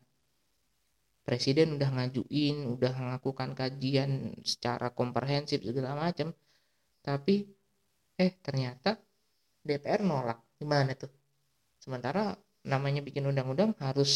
presiden 1.31 1.79
udah 1.79 1.91
ngajuin 1.95 2.57
udah 2.75 2.93
melakukan 3.03 3.51
kajian 3.61 4.11
secara 4.53 4.91
komprehensif 4.99 5.59
segala 5.63 5.93
macam. 6.05 6.29
Tapi 7.07 7.35
eh 8.25 8.33
ternyata 8.47 8.91
DPR 9.67 10.03
nolak. 10.11 10.39
Gimana 10.59 10.91
tuh? 11.03 11.11
Sementara 11.85 12.35
namanya 12.73 13.01
bikin 13.07 13.25
undang-undang 13.31 13.71
harus 13.87 14.11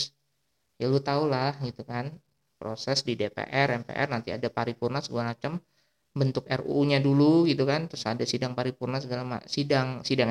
ya 0.80 0.86
lu 0.92 0.98
tau 1.08 1.24
lah 1.30 1.54
gitu 1.66 1.82
kan 1.86 2.06
proses 2.60 2.98
di 3.06 3.12
DPR 3.20 3.68
MPR 3.80 4.08
nanti 4.14 4.30
ada 4.36 4.48
paripurna 4.56 4.98
segala 5.06 5.32
macam 5.32 5.52
bentuk 6.20 6.44
RUU-nya 6.58 6.98
dulu 7.06 7.46
gitu 7.50 7.62
kan 7.70 7.80
terus 7.88 8.04
ada 8.12 8.24
sidang 8.32 8.52
paripurna 8.58 8.98
segala 9.04 9.22
macam 9.30 9.48
sidang 9.56 9.88
sidang 10.08 10.30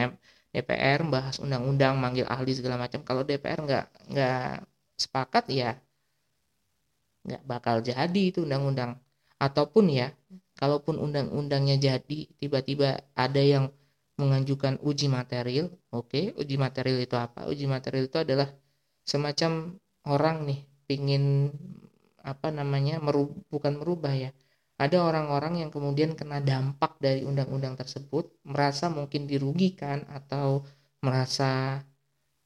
DPR 0.53 0.99
bahas 1.13 1.35
undang-undang 1.43 1.93
manggil 2.03 2.25
ahli 2.29 2.51
segala 2.53 2.77
macam. 2.83 3.01
Kalau 3.07 3.21
DPR 3.25 3.59
nggak 3.65 3.85
nggak 4.13 4.43
sepakat 5.03 5.43
ya 5.49 5.69
nggak 7.25 7.43
bakal 7.47 7.75
jadi 7.83 8.21
itu 8.29 8.43
undang-undang. 8.47 8.99
Ataupun 9.39 9.91
ya 9.91 10.11
kalaupun 10.59 10.95
undang-undangnya 11.01 11.75
jadi 11.79 12.19
tiba-tiba 12.39 13.03
ada 13.17 13.41
yang 13.41 13.71
mengajukan 14.13 14.77
uji 14.85 15.09
material 15.09 15.73
oke 15.89 16.13
okay, 16.13 16.25
uji 16.37 16.55
material 16.55 16.99
itu 17.01 17.15
apa? 17.17 17.49
Uji 17.49 17.65
material 17.65 18.05
itu 18.07 18.17
adalah 18.21 18.47
semacam 19.03 19.75
orang 20.07 20.37
nih 20.47 20.59
pingin 20.87 21.51
apa 22.23 22.47
namanya 22.55 23.03
merub, 23.03 23.35
bukan 23.51 23.79
merubah 23.79 24.13
ya. 24.15 24.31
Ada 24.79 25.05
orang-orang 25.05 25.63
yang 25.63 25.69
kemudian 25.69 26.17
kena 26.17 26.39
dampak 26.41 26.97
dari 26.97 27.21
undang-undang 27.23 27.77
tersebut 27.77 28.31
merasa 28.47 28.89
mungkin 28.89 29.29
dirugikan 29.29 30.03
atau 30.09 30.65
merasa 31.03 31.83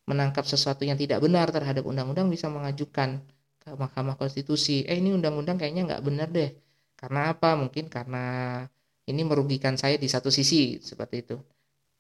menangkap 0.10 0.44
sesuatu 0.48 0.84
yang 0.88 0.98
tidak 0.98 1.20
benar 1.24 1.52
terhadap 1.52 1.84
undang-undang 1.86 2.28
bisa 2.32 2.48
mengajukan 2.48 3.22
ke 3.68 3.72
Mahkamah 3.76 4.16
Konstitusi. 4.16 4.88
Eh 4.88 4.96
ini 5.02 5.12
undang-undang 5.12 5.60
kayaknya 5.60 5.84
nggak 5.92 6.04
benar 6.08 6.28
deh. 6.32 6.50
Karena 6.96 7.36
apa? 7.36 7.60
Mungkin 7.60 7.92
karena 7.92 8.24
ini 9.12 9.22
merugikan 9.28 9.76
saya 9.76 10.00
di 10.00 10.08
satu 10.08 10.32
sisi 10.32 10.80
seperti 10.80 11.16
itu. 11.28 11.36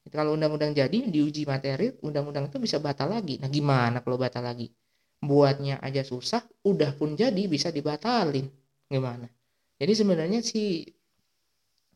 Kalau 0.07 0.39
undang-undang 0.39 0.71
jadi 0.71 0.97
diuji 1.11 1.43
materi 1.43 1.91
undang-undang 2.07 2.47
itu 2.47 2.57
bisa 2.63 2.79
batal 2.79 3.11
lagi. 3.11 3.35
Nah 3.43 3.51
gimana 3.51 3.99
kalau 3.99 4.15
batal 4.15 4.47
lagi? 4.47 4.71
Buatnya 5.19 5.83
aja 5.83 6.07
susah 6.07 6.47
udah 6.63 6.95
pun 6.95 7.19
jadi 7.19 7.43
bisa 7.51 7.67
dibatalin. 7.75 8.47
Gimana? 8.87 9.27
Jadi 9.75 9.93
sebenarnya 9.99 10.39
sih 10.39 10.87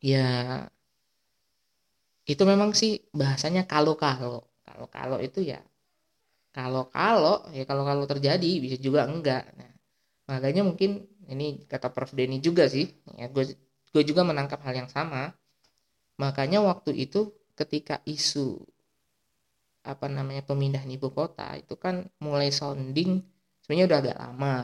ya 0.03 0.27
itu 2.27 2.43
memang 2.51 2.71
sih 2.81 2.91
bahasanya 3.19 3.63
kalau 3.71 3.95
kalau 4.03 4.43
kalau 4.67 4.87
kalau 4.91 5.17
itu 5.23 5.39
ya 5.41 5.59
kalau 6.51 6.91
kalau 6.91 7.47
ya 7.55 7.63
kalau 7.63 7.83
kalau 7.87 8.03
terjadi 8.03 8.51
bisa 8.59 8.75
juga 8.75 9.07
enggak. 9.07 9.47
Nah, 9.55 9.71
makanya 10.27 10.67
mungkin 10.67 11.07
ini 11.31 11.63
kata 11.63 11.87
Prof. 11.95 12.11
Denny 12.11 12.43
juga 12.43 12.67
sih 12.67 12.91
ya 13.15 13.31
gue 13.31 13.55
gue 13.91 14.03
juga 14.03 14.27
menangkap 14.27 14.59
hal 14.67 14.75
yang 14.83 14.89
sama. 14.91 15.31
Makanya 16.19 16.59
waktu 16.59 16.91
itu 17.07 17.31
ketika 17.55 18.03
isu 18.03 18.59
apa 19.81 20.05
namanya 20.05 20.45
pemindahan 20.45 20.85
ibu 20.91 21.09
kota 21.09 21.57
itu 21.57 21.73
kan 21.73 22.05
mulai 22.21 22.53
sounding 22.53 23.25
sebenarnya 23.63 23.85
udah 23.87 23.99
agak 24.03 24.17
lama. 24.19 24.55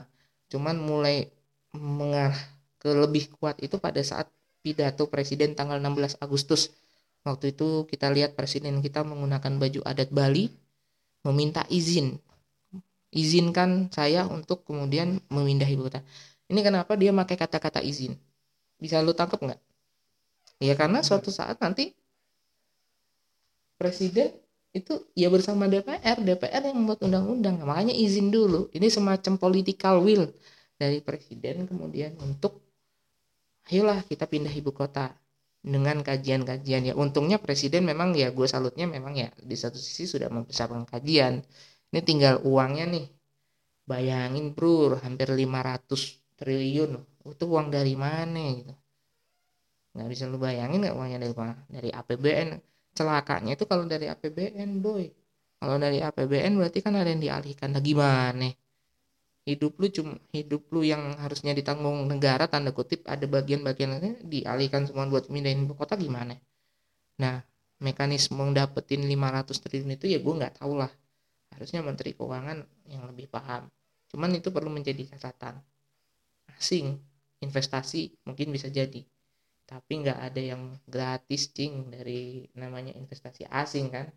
Cuman 0.51 0.75
mulai 0.77 1.31
mengarah 1.71 2.37
ke 2.77 2.91
lebih 2.91 3.31
kuat 3.39 3.57
itu 3.63 3.79
pada 3.79 3.99
saat 4.03 4.27
pidato 4.59 5.07
presiden 5.07 5.55
tanggal 5.55 5.79
16 5.79 6.19
Agustus. 6.19 6.75
Waktu 7.23 7.55
itu 7.55 7.87
kita 7.87 8.11
lihat 8.11 8.35
presiden 8.35 8.79
kita 8.83 9.03
menggunakan 9.07 9.55
baju 9.55 9.79
adat 9.87 10.11
Bali 10.11 10.66
meminta 11.25 11.63
izin. 11.71 12.17
Izinkan 13.13 13.89
saya 13.89 14.27
untuk 14.27 14.67
kemudian 14.67 15.23
memindah 15.31 15.65
ibu 15.65 15.87
kota. 15.87 16.03
Ini 16.47 16.59
kenapa 16.63 16.93
dia 16.99 17.15
pakai 17.15 17.37
kata-kata 17.39 17.79
izin? 17.81 18.15
Bisa 18.77 19.01
lu 19.01 19.15
tangkap 19.15 19.39
nggak? 19.41 19.61
Ya 20.61 20.73
karena 20.73 21.05
suatu 21.05 21.29
saat 21.29 21.57
nanti 21.61 21.93
presiden 23.77 24.33
itu 24.73 25.05
ya 25.17 25.29
bersama 25.33 25.65
DPR 25.65 26.21
DPR 26.21 26.61
yang 26.69 26.77
membuat 26.83 27.01
undang-undang. 27.05 27.61
Makanya 27.63 27.93
izin 27.93 28.29
dulu. 28.29 28.69
Ini 28.73 28.87
semacam 28.89 29.33
political 29.37 30.01
will 30.05 30.29
dari 30.77 31.01
presiden 31.01 31.65
kemudian 31.65 32.13
untuk 32.21 32.61
ayolah 33.67 34.05
kita 34.05 34.29
pindah 34.29 34.53
ibu 34.53 34.71
kota 34.71 35.11
dengan 35.75 35.97
kajian-kajian. 36.07 36.81
Ya 36.89 36.93
untungnya 37.03 37.37
presiden 37.45 37.81
memang 37.91 38.09
ya 38.21 38.27
gue 38.37 38.47
salutnya 38.53 38.85
memang 38.95 39.13
ya 39.21 39.29
di 39.49 39.55
satu 39.63 39.77
sisi 39.85 40.03
sudah 40.13 40.29
mempersiapkan 40.35 40.83
kajian. 40.91 41.33
Ini 41.91 41.99
tinggal 42.09 42.35
uangnya 42.51 42.85
nih. 42.93 43.05
Bayangin 43.91 44.45
bro 44.55 44.99
hampir 45.03 45.27
500 45.31 46.01
triliun. 46.39 46.91
Itu 47.33 47.45
uang 47.53 47.67
dari 47.75 47.95
mana 47.95 48.43
gitu? 48.59 48.73
Nggak 49.93 50.07
bisa 50.13 50.23
lu 50.31 50.37
bayangin 50.45 50.79
nggak 50.83 50.95
uangnya 50.97 51.19
dari 51.23 51.35
mana? 51.41 51.53
Dari 51.75 51.89
APBN 51.99 52.49
celakanya 52.97 53.51
itu 53.55 53.65
kalau 53.71 53.85
dari 53.93 54.05
APBN 54.13 54.69
boy. 54.85 55.03
Kalau 55.59 55.75
dari 55.81 55.97
APBN 56.07 56.51
berarti 56.59 56.79
kan 56.85 56.93
ada 56.99 57.09
yang 57.13 57.21
dialihkan. 57.25 57.69
Nah 57.73 57.81
gimana 57.81 58.47
hidup 59.47 59.79
lu 59.79 59.87
cuma 59.87 60.19
hidup 60.35 60.67
lu 60.75 60.83
yang 60.83 61.15
harusnya 61.23 61.55
ditanggung 61.55 62.03
negara 62.03 62.51
tanda 62.51 62.75
kutip 62.75 63.07
ada 63.07 63.23
bagian-bagian 63.23 64.19
dialihkan 64.27 64.83
semua 64.83 65.07
buat 65.07 65.31
mindahin 65.31 65.63
ibu 65.63 65.71
kota 65.71 65.95
gimana? 65.95 66.35
Nah 67.23 67.39
mekanisme 67.79 68.43
dapetin 68.51 69.07
500 69.07 69.63
triliun 69.63 69.95
itu 69.95 70.05
ya 70.11 70.19
gue 70.19 70.33
nggak 70.35 70.59
tahu 70.59 70.75
lah. 70.75 70.91
Harusnya 71.55 71.79
menteri 71.79 72.11
keuangan 72.11 72.59
yang 72.91 73.07
lebih 73.07 73.31
paham. 73.31 73.71
Cuman 74.11 74.35
itu 74.35 74.51
perlu 74.51 74.67
menjadi 74.67 75.15
catatan. 75.15 75.63
Asing 76.59 76.99
investasi 77.39 78.27
mungkin 78.27 78.51
bisa 78.51 78.67
jadi. 78.67 78.99
Tapi 79.63 79.91
nggak 80.03 80.19
ada 80.27 80.41
yang 80.43 80.75
gratis 80.83 81.55
cing 81.55 81.87
dari 81.87 82.51
namanya 82.59 82.91
investasi 82.99 83.47
asing 83.47 83.95
kan. 83.95 84.11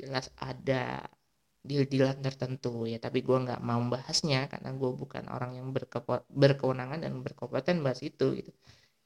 Jelas 0.00 0.32
ada 0.40 1.04
deal-dealan 1.64 2.20
tertentu 2.20 2.84
ya. 2.84 3.00
Tapi 3.00 3.24
gue 3.24 3.38
nggak 3.44 3.60
mau 3.64 3.80
membahasnya 3.80 4.52
karena 4.52 4.70
gue 4.76 4.90
bukan 4.92 5.24
orang 5.32 5.56
yang 5.58 5.66
berkewenangan 6.30 7.00
dan 7.04 7.12
berkompeten 7.24 7.80
bahas 7.80 8.00
itu 8.04 8.36
gitu. 8.38 8.52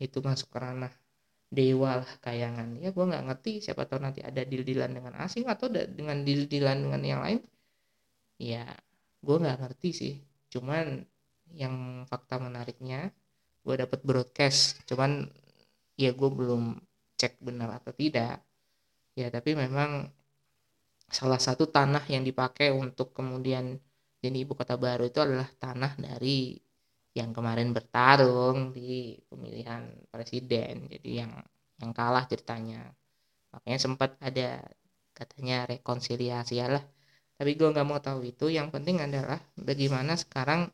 Itu 0.03 0.19
masuk 0.21 0.51
ke 0.51 0.59
ranah 0.59 0.93
dewa 1.49 2.05
lah 2.05 2.11
kayangan. 2.21 2.77
Ya 2.83 2.91
gue 2.93 3.05
nggak 3.09 3.25
ngerti 3.31 3.65
siapa 3.65 3.89
tahu 3.89 4.05
nanti 4.05 4.21
ada 4.21 4.43
deal-dealan 4.45 4.93
dengan 4.93 5.15
asing 5.23 5.49
atau 5.49 5.71
dengan 5.73 6.21
deal-dealan 6.27 6.79
dengan 6.85 7.03
yang 7.07 7.21
lain. 7.25 7.41
Ya 8.39 8.67
gue 9.23 9.37
nggak 9.39 9.59
ngerti 9.63 9.91
sih. 9.95 10.15
Cuman 10.53 11.07
yang 11.55 12.05
fakta 12.11 12.37
menariknya 12.43 13.15
gue 13.65 13.75
dapat 13.79 14.03
broadcast. 14.05 14.83
Cuman 14.85 15.31
ya 15.97 16.11
gue 16.13 16.31
belum 16.31 16.77
cek 17.19 17.41
benar 17.41 17.81
atau 17.81 17.95
tidak. 17.97 18.43
Ya 19.19 19.33
tapi 19.33 19.57
memang 19.59 20.13
salah 21.09 21.41
satu 21.41 21.65
tanah 21.69 22.05
yang 22.13 22.23
dipakai 22.25 22.69
untuk 22.73 23.17
kemudian 23.17 23.81
jadi 24.19 24.37
ibu 24.45 24.53
kota 24.59 24.75
baru 24.75 25.07
itu 25.07 25.23
adalah 25.23 25.47
tanah 25.63 25.95
dari 25.97 26.59
yang 27.15 27.31
kemarin 27.35 27.71
bertarung 27.75 28.75
di 28.75 29.19
pemilihan 29.27 29.91
presiden. 30.11 30.91
Jadi 30.91 31.11
yang 31.23 31.33
yang 31.79 31.93
kalah 31.95 32.27
ceritanya. 32.27 32.91
Makanya 33.55 33.79
sempat 33.79 34.19
ada 34.19 34.63
katanya 35.15 35.67
rekonsiliasi 35.71 36.63
lah. 36.67 36.83
Tapi 37.39 37.55
gue 37.55 37.69
nggak 37.71 37.87
mau 37.87 38.03
tahu 38.03 38.27
itu. 38.27 38.51
Yang 38.51 38.75
penting 38.75 39.03
adalah 39.03 39.39
bagaimana 39.55 40.19
sekarang 40.19 40.71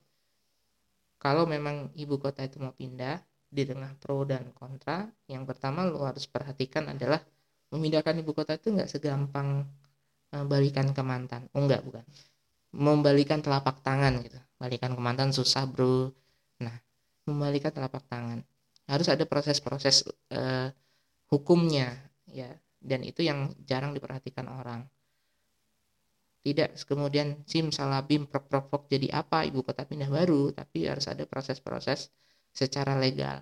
kalau 1.20 1.44
memang 1.48 1.92
ibu 1.96 2.16
kota 2.20 2.44
itu 2.44 2.60
mau 2.60 2.72
pindah 2.72 3.20
di 3.54 3.62
tengah 3.64 3.94
pro 4.02 4.26
dan 4.26 4.50
kontra 4.50 5.06
yang 5.30 5.46
pertama 5.46 5.86
lo 5.86 6.02
harus 6.02 6.26
perhatikan 6.26 6.90
adalah 6.90 7.22
memindahkan 7.70 8.18
ibu 8.18 8.34
kota 8.34 8.58
itu 8.58 8.74
nggak 8.74 8.90
segampang 8.90 9.62
balikan 10.42 10.90
ke 10.90 11.02
mantan. 11.06 11.46
Oh 11.54 11.62
enggak 11.62 11.86
bukan. 11.86 12.02
Membalikan 12.74 13.38
telapak 13.38 13.78
tangan 13.86 14.18
gitu. 14.26 14.38
Balikan 14.58 14.98
ke 14.98 15.00
mantan 15.00 15.30
susah 15.30 15.62
bro. 15.70 16.10
Nah 16.58 16.74
membalikan 17.30 17.70
telapak 17.70 18.02
tangan. 18.10 18.42
Harus 18.90 19.06
ada 19.06 19.22
proses-proses 19.24 20.02
uh, 20.34 20.74
hukumnya 21.30 21.94
ya. 22.26 22.50
Dan 22.84 23.06
itu 23.06 23.24
yang 23.24 23.54
jarang 23.64 23.94
diperhatikan 23.96 24.44
orang. 24.50 24.84
Tidak 26.44 26.76
kemudian 26.84 27.40
sim 27.48 27.72
salabim 27.72 28.28
prok 28.28 28.50
prok 28.52 28.68
prok 28.68 28.84
jadi 28.92 29.08
apa? 29.16 29.48
Ibu 29.48 29.64
kota 29.64 29.86
pindah 29.86 30.10
baru. 30.10 30.52
Tapi 30.52 30.90
harus 30.90 31.06
ada 31.08 31.24
proses-proses 31.24 32.10
secara 32.52 32.98
legal. 32.98 33.40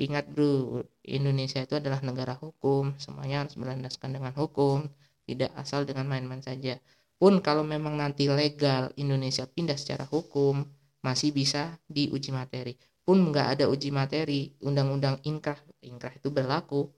Ingat 0.00 0.32
bro 0.32 0.80
Indonesia 1.06 1.60
itu 1.62 1.76
adalah 1.78 2.00
negara 2.02 2.34
hukum. 2.34 2.96
Semuanya 2.98 3.46
harus 3.46 3.54
berlandaskan 3.54 4.16
dengan 4.16 4.32
hukum 4.34 4.88
tidak 5.30 5.54
asal 5.54 5.86
dengan 5.86 6.10
main-main 6.10 6.42
saja. 6.42 6.74
Pun 7.20 7.38
kalau 7.38 7.62
memang 7.62 7.94
nanti 7.94 8.26
legal 8.26 8.90
Indonesia 8.98 9.46
pindah 9.46 9.78
secara 9.78 10.08
hukum 10.10 10.66
masih 11.06 11.30
bisa 11.30 11.78
diuji 11.86 12.34
materi. 12.34 12.74
Pun 13.06 13.30
nggak 13.30 13.46
ada 13.54 13.64
uji 13.70 13.94
materi 13.94 14.50
undang-undang 14.64 15.22
ingkrah 15.22 15.60
ingkrah 15.84 16.10
itu 16.16 16.28
berlaku. 16.34 16.90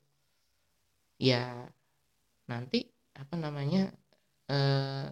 Ya 1.20 1.68
nanti 2.48 2.88
apa 3.18 3.34
namanya 3.36 3.92
eh, 4.48 5.06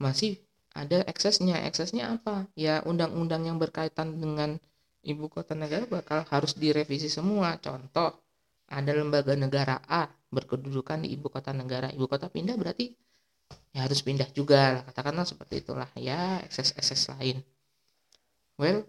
masih 0.00 0.40
ada 0.72 1.04
eksesnya. 1.06 1.62
Eksesnya 1.68 2.16
apa? 2.16 2.48
Ya 2.56 2.80
undang-undang 2.88 3.44
yang 3.44 3.60
berkaitan 3.60 4.18
dengan 4.18 4.56
ibu 5.02 5.26
kota 5.26 5.52
negara 5.58 5.84
bakal 5.86 6.22
harus 6.30 6.54
direvisi 6.54 7.10
semua. 7.10 7.58
Contoh 7.58 8.22
ada 8.72 8.90
lembaga 8.96 9.36
negara 9.36 9.76
A 9.84 10.08
berkedudukan 10.32 11.04
di 11.04 11.12
ibu 11.12 11.28
kota 11.28 11.52
negara. 11.52 11.92
Ibu 11.92 12.08
kota 12.08 12.32
pindah 12.32 12.56
berarti 12.56 12.88
ya 13.76 13.84
harus 13.84 14.00
pindah 14.00 14.28
juga 14.32 14.80
lah. 14.80 14.82
Katakanlah 14.88 15.28
seperti 15.28 15.60
itulah. 15.60 15.88
Ya 16.00 16.40
ekses-ekses 16.40 17.12
lain. 17.12 17.44
Well 18.56 18.88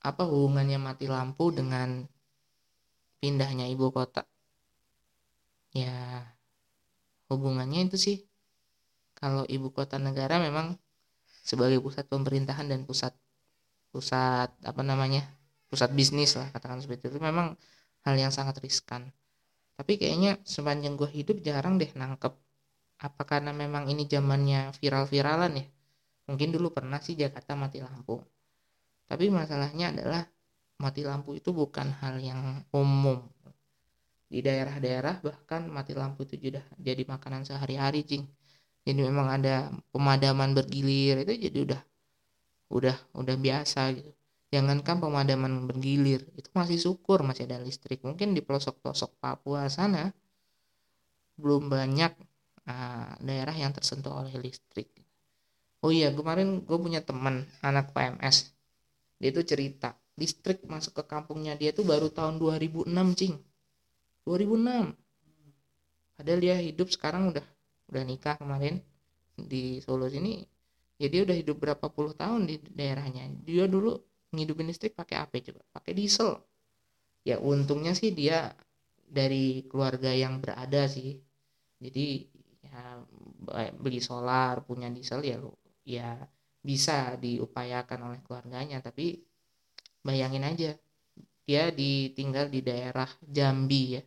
apa 0.00 0.24
hubungannya 0.24 0.78
mati 0.80 1.10
lampu 1.10 1.52
dengan 1.52 2.06
pindahnya 3.18 3.66
ibu 3.68 3.90
kota? 3.90 4.24
Ya 5.74 6.24
hubungannya 7.26 7.90
itu 7.90 7.98
sih. 7.98 8.16
Kalau 9.18 9.44
ibu 9.50 9.68
kota 9.74 10.00
negara 10.00 10.40
memang 10.40 10.78
sebagai 11.44 11.82
pusat 11.82 12.06
pemerintahan 12.06 12.70
dan 12.70 12.86
pusat 12.86 13.12
pusat 13.90 14.54
apa 14.62 14.82
namanya 14.86 15.26
pusat 15.66 15.90
bisnis 15.90 16.38
lah 16.38 16.46
katakan 16.54 16.78
seperti 16.78 17.10
itu. 17.10 17.18
Memang 17.18 17.58
hal 18.04 18.14
yang 18.16 18.32
sangat 18.32 18.56
riskan. 18.64 19.12
Tapi 19.76 19.96
kayaknya 19.96 20.36
sepanjang 20.44 20.94
gue 21.00 21.08
hidup 21.08 21.40
jarang 21.40 21.80
deh 21.80 21.88
nangkep. 21.96 22.32
Apa 23.00 23.22
karena 23.24 23.56
memang 23.56 23.88
ini 23.88 24.04
zamannya 24.04 24.76
viral-viralan 24.76 25.52
ya? 25.56 25.66
Mungkin 26.28 26.52
dulu 26.52 26.68
pernah 26.70 27.00
sih 27.00 27.16
Jakarta 27.16 27.56
mati 27.56 27.80
lampu. 27.80 28.20
Tapi 29.08 29.32
masalahnya 29.32 29.90
adalah 29.90 30.22
mati 30.78 31.02
lampu 31.02 31.34
itu 31.40 31.50
bukan 31.50 31.90
hal 32.04 32.20
yang 32.20 32.60
umum. 32.76 33.24
Di 34.30 34.44
daerah-daerah 34.44 35.24
bahkan 35.24 35.66
mati 35.66 35.96
lampu 35.96 36.28
itu 36.28 36.38
sudah 36.38 36.62
jadi 36.78 37.02
makanan 37.08 37.48
sehari-hari 37.48 38.04
cing. 38.04 38.28
Jadi 38.84 39.00
memang 39.00 39.28
ada 39.32 39.72
pemadaman 39.92 40.52
bergilir 40.52 41.24
itu 41.24 41.34
jadi 41.36 41.58
udah 41.72 41.80
udah 42.70 42.96
udah 43.18 43.36
biasa 43.36 43.90
gitu 43.98 44.19
jangankan 44.50 44.98
pemadaman 44.98 45.70
bergilir 45.70 46.26
itu 46.34 46.50
masih 46.52 46.78
syukur 46.78 47.22
masih 47.22 47.46
ada 47.46 47.62
listrik. 47.62 48.02
Mungkin 48.02 48.34
di 48.34 48.42
pelosok-pelosok 48.42 49.22
Papua 49.22 49.70
sana 49.70 50.10
belum 51.40 51.70
banyak 51.70 52.12
uh, 52.68 53.16
daerah 53.22 53.54
yang 53.54 53.72
tersentuh 53.72 54.12
oleh 54.12 54.34
listrik. 54.36 54.90
Oh 55.80 55.88
iya 55.94 56.12
kemarin 56.12 56.66
gue 56.66 56.78
punya 56.78 57.00
teman 57.00 57.48
anak 57.64 57.96
PMS 57.96 58.52
dia 59.20 59.28
itu 59.32 59.44
cerita 59.44 59.92
listrik 60.16 60.64
masuk 60.64 60.96
ke 61.00 61.04
kampungnya 61.04 61.52
dia 61.56 61.76
tuh 61.76 61.84
baru 61.84 62.08
tahun 62.12 62.40
2006 62.40 62.90
cing. 63.16 63.36
2006 64.28 64.92
padahal 66.16 66.40
dia 66.40 66.56
hidup 66.60 66.88
sekarang 66.92 67.32
udah 67.32 67.44
udah 67.92 68.02
nikah 68.04 68.36
kemarin 68.36 68.80
di 69.36 69.80
Solo 69.80 70.08
sini. 70.08 70.44
Ya 71.00 71.08
udah 71.08 71.32
hidup 71.32 71.56
berapa 71.56 71.88
puluh 71.88 72.12
tahun 72.12 72.44
di 72.44 72.60
daerahnya. 72.60 73.32
Dia 73.48 73.64
dulu 73.64 73.96
ngidupin 74.30 74.70
listrik 74.70 74.94
pakai 74.94 75.16
apa 75.18 75.42
coba 75.42 75.62
pakai 75.74 75.92
diesel. 75.94 76.38
Ya 77.26 77.36
untungnya 77.42 77.92
sih 77.92 78.14
dia 78.14 78.54
dari 79.10 79.66
keluarga 79.66 80.14
yang 80.14 80.38
berada 80.38 80.86
sih. 80.86 81.18
Jadi 81.82 82.06
ya 82.64 83.02
beli 83.74 84.00
solar 84.00 84.62
punya 84.62 84.86
diesel 84.88 85.20
ya 85.26 85.36
ya 85.82 86.16
bisa 86.62 87.18
diupayakan 87.18 88.00
oleh 88.12 88.20
keluarganya. 88.22 88.78
Tapi 88.78 89.18
bayangin 90.06 90.46
aja 90.46 90.70
dia 91.44 91.74
ditinggal 91.74 92.46
di 92.46 92.60
daerah 92.62 93.10
Jambi 93.26 93.98
ya 93.98 94.02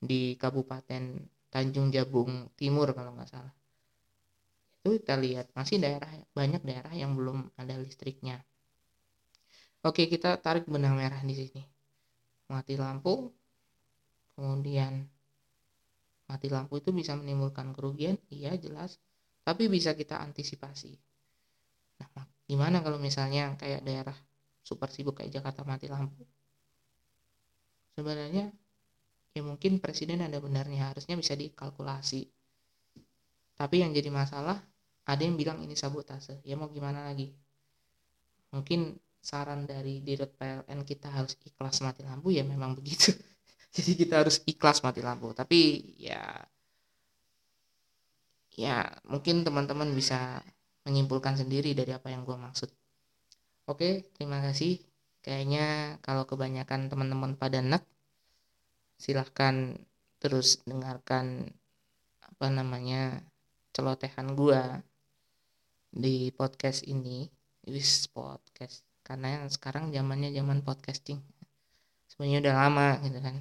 di 0.00 0.34
Kabupaten 0.40 1.04
Tanjung 1.52 1.92
Jabung 1.92 2.48
Timur 2.56 2.96
kalau 2.96 3.12
nggak 3.12 3.30
salah. 3.30 3.54
Itu 4.80 4.96
kita 4.96 5.18
lihat 5.20 5.52
masih 5.52 5.76
daerah 5.82 6.08
banyak 6.32 6.62
daerah 6.64 6.94
yang 6.96 7.12
belum 7.12 7.52
ada 7.60 7.76
listriknya 7.76 8.40
oke 9.86 10.02
kita 10.10 10.42
tarik 10.42 10.66
benang 10.66 10.98
merah 10.98 11.22
di 11.22 11.34
sini. 11.34 11.62
Mati 12.50 12.74
lampu. 12.74 13.30
Kemudian 14.36 15.06
mati 16.26 16.50
lampu 16.50 16.82
itu 16.82 16.90
bisa 16.90 17.14
menimbulkan 17.14 17.70
kerugian. 17.70 18.18
Iya 18.28 18.58
jelas. 18.58 18.98
Tapi 19.46 19.70
bisa 19.70 19.94
kita 19.94 20.18
antisipasi. 20.18 20.92
Nah 22.02 22.26
gimana 22.50 22.82
kalau 22.82 22.98
misalnya 22.98 23.54
kayak 23.54 23.86
daerah 23.86 24.16
super 24.66 24.90
sibuk 24.90 25.22
kayak 25.22 25.38
Jakarta 25.38 25.62
mati 25.62 25.86
lampu? 25.86 26.26
Sebenarnya 27.96 28.52
ya 29.32 29.42
mungkin 29.46 29.78
presiden 29.78 30.20
ada 30.26 30.42
benarnya. 30.42 30.92
Harusnya 30.92 31.14
bisa 31.14 31.38
dikalkulasi. 31.38 32.26
Tapi 33.56 33.80
yang 33.80 33.96
jadi 33.96 34.12
masalah 34.12 34.60
ada 35.06 35.22
yang 35.22 35.38
bilang 35.38 35.62
ini 35.62 35.78
sabotase. 35.78 36.42
Ya 36.44 36.58
mau 36.58 36.68
gimana 36.68 37.06
lagi? 37.08 37.32
Mungkin 38.52 38.98
saran 39.26 39.66
dari 39.66 39.98
dirut 40.06 40.30
PLN 40.38 40.86
kita 40.86 41.10
harus 41.10 41.34
ikhlas 41.42 41.82
mati 41.82 42.06
lampu 42.06 42.30
ya 42.30 42.46
memang 42.46 42.78
begitu. 42.78 43.10
Jadi 43.74 43.92
kita 43.98 44.22
harus 44.22 44.38
ikhlas 44.46 44.86
mati 44.86 45.02
lampu. 45.02 45.34
Tapi 45.34 45.82
ya 45.98 46.22
ya 48.54 48.86
mungkin 49.10 49.42
teman-teman 49.42 49.90
bisa 49.90 50.38
menyimpulkan 50.86 51.34
sendiri 51.34 51.74
dari 51.74 51.90
apa 51.90 52.14
yang 52.14 52.22
gue 52.22 52.38
maksud. 52.38 52.70
Oke 53.66 54.06
terima 54.14 54.38
kasih. 54.46 54.78
Kayaknya 55.26 55.98
kalau 56.06 56.22
kebanyakan 56.22 56.86
teman-teman 56.86 57.34
pada 57.34 57.58
nek 57.58 57.82
silahkan 58.94 59.74
terus 60.22 60.62
dengarkan 60.62 61.50
apa 62.22 62.46
namanya 62.46 63.26
celotehan 63.74 64.38
gua 64.38 64.86
di 65.90 66.30
podcast 66.30 66.86
ini. 66.86 67.26
Wis 67.66 68.06
podcast 68.06 68.86
karena 69.06 69.38
yang 69.38 69.46
sekarang 69.46 69.94
zamannya 69.94 70.34
zaman 70.34 70.66
podcasting. 70.66 71.22
Sebenarnya 72.10 72.38
udah 72.42 72.54
lama 72.58 72.88
gitu 73.06 73.18
kan. 73.22 73.36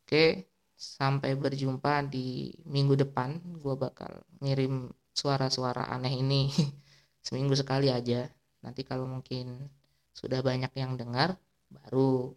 Oke 0.00 0.48
sampai 0.74 1.36
berjumpa 1.36 2.08
di 2.08 2.50
minggu 2.64 2.96
depan 2.96 3.38
gua 3.60 3.76
bakal 3.76 4.24
ngirim 4.42 4.88
suara-suara 5.14 5.86
aneh 5.92 6.16
ini 6.16 6.48
seminggu 7.26 7.52
sekali 7.52 7.92
aja. 7.92 8.24
Nanti 8.64 8.80
kalau 8.88 9.04
mungkin 9.04 9.68
sudah 10.16 10.40
banyak 10.40 10.72
yang 10.72 10.96
dengar 10.96 11.36
baru 11.68 12.32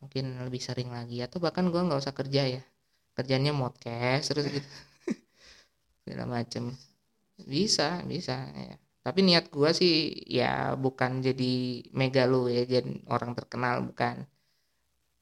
mungkin 0.00 0.40
lebih 0.40 0.64
sering 0.64 0.88
lagi. 0.88 1.20
Atau 1.20 1.36
bahkan 1.44 1.68
gue 1.68 1.80
nggak 1.84 2.00
usah 2.00 2.16
kerja 2.16 2.42
ya. 2.48 2.62
Kerjanya 3.12 3.52
modcast 3.52 4.32
terus 4.32 4.48
gitu. 4.48 4.70
Segala 6.00 6.24
macem. 6.24 6.72
Bisa 7.36 8.00
bisa 8.08 8.48
ya 8.56 8.76
tapi 9.06 9.22
niat 9.22 9.46
gue 9.54 9.70
sih 9.70 9.94
ya 10.26 10.74
bukan 10.74 11.22
jadi 11.22 11.52
megalo 11.94 12.50
ya 12.50 12.66
jadi 12.66 13.06
orang 13.06 13.38
terkenal 13.38 13.86
bukan. 13.86 14.26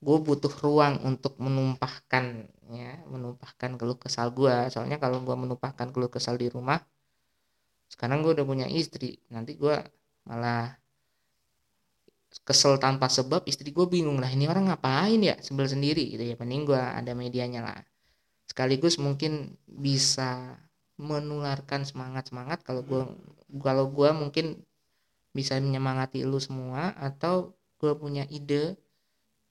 Gue 0.04 0.18
butuh 0.24 0.52
ruang 0.64 1.04
untuk 1.04 1.36
menumpahkan 1.36 2.24
ya 2.72 3.04
menumpahkan 3.12 3.76
keluh 3.76 4.00
kesal 4.00 4.32
gue 4.32 4.72
soalnya 4.72 4.96
kalau 4.96 5.20
gue 5.20 5.36
menumpahkan 5.36 5.92
keluh 5.92 6.08
kesal 6.08 6.40
di 6.40 6.48
rumah 6.48 6.80
sekarang 7.94 8.24
gue 8.24 8.32
udah 8.40 8.46
punya 8.46 8.66
istri. 8.66 9.20
Nanti 9.30 9.54
gue 9.54 9.76
malah 10.26 10.74
kesel 12.42 12.80
tanpa 12.82 13.06
sebab 13.06 13.46
istri 13.46 13.70
gue 13.70 13.86
bingung 13.86 14.18
lah 14.18 14.26
ini 14.32 14.50
orang 14.50 14.72
ngapain 14.72 15.20
ya? 15.22 15.36
Sebel 15.38 15.70
sendiri 15.70 16.02
gitu 16.16 16.24
ya. 16.24 16.34
Mending 16.40 16.62
gue 16.66 16.80
ada 16.80 17.12
medianya 17.14 17.60
lah. 17.62 17.80
Sekaligus 18.48 18.98
mungkin 18.98 19.54
bisa 19.68 20.58
menularkan 20.94 21.82
semangat 21.82 22.30
semangat 22.30 22.62
kalau 22.62 22.86
gue 22.86 23.02
kalau 23.58 23.90
gue 23.90 24.10
mungkin 24.14 24.62
bisa 25.34 25.58
menyemangati 25.58 26.22
lu 26.22 26.38
semua 26.38 26.94
atau 26.94 27.52
gue 27.82 27.92
punya 27.98 28.24
ide. 28.30 28.78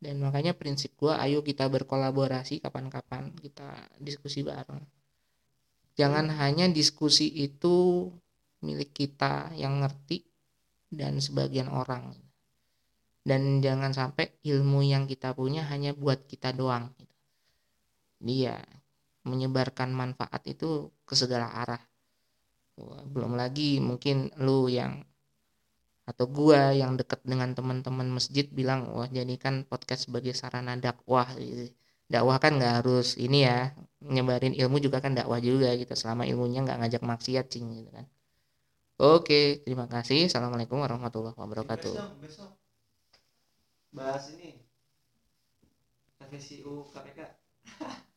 Dan 0.04 0.20
makanya 0.20 0.52
prinsip 0.52 1.00
gue 1.00 1.16
ayo 1.16 1.40
kita 1.48 1.64
berkolaborasi 1.72 2.60
kapan-kapan 2.60 3.32
kita 3.40 3.88
diskusi 4.04 4.44
bareng. 4.44 4.84
Jangan 5.96 6.28
hanya 6.44 6.68
diskusi 6.68 7.32
itu 7.32 8.10
milik 8.60 8.92
kita 8.92 9.56
yang 9.56 9.80
ngerti 9.80 10.28
dan 10.92 11.24
sebagian 11.24 11.72
orang. 11.72 12.12
Dan 13.24 13.64
jangan 13.64 13.96
sampai 13.96 14.36
ilmu 14.44 14.84
yang 14.84 15.08
kita 15.08 15.32
punya 15.32 15.64
hanya 15.72 15.96
buat 15.96 16.28
kita 16.28 16.52
doang. 16.52 16.92
Dia 18.20 18.60
menyebarkan 19.30 19.90
manfaat 19.92 20.42
itu 20.54 20.92
ke 21.08 21.14
segala 21.22 21.48
arah. 21.62 21.82
Belum 23.14 23.34
lagi 23.42 23.78
mungkin 23.90 24.34
lu 24.46 24.68
yang 24.68 24.94
atau 26.04 26.26
gua 26.28 26.76
yang 26.76 27.00
deket 27.00 27.24
dengan 27.24 27.56
teman-teman 27.56 28.08
masjid 28.12 28.44
bilang 28.60 28.92
wah 28.92 29.08
jadikan 29.08 29.64
podcast 29.64 30.12
sebagai 30.12 30.34
sarana 30.36 30.76
dakwah. 30.76 31.28
Dakwah 32.12 32.38
kan 32.44 32.60
nggak 32.60 32.74
harus 32.84 33.16
ini 33.16 33.48
ya 33.48 33.72
nyebarin 34.04 34.54
ilmu 34.62 34.78
juga 34.84 35.00
kan 35.00 35.16
dakwah 35.16 35.40
juga 35.40 35.72
gitu. 35.80 35.94
Selama 35.96 36.28
ilmunya 36.28 36.60
nggak 36.66 36.78
ngajak 36.84 37.04
maksiat 37.12 37.46
cing 37.48 37.66
gitu 37.80 37.90
kan. 37.90 38.06
Oke, 39.02 39.64
terima 39.66 39.90
kasih. 39.90 40.30
Assalamualaikum 40.30 40.78
warahmatullahi 40.84 41.34
wabarakatuh. 41.34 41.96
Besok, 41.98 42.20
besok. 42.22 42.52
Bahas 43.94 44.30
ini. 44.36 44.60
FSU 46.24 46.88
KPK 46.94 47.43